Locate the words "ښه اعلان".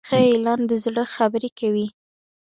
0.07-0.61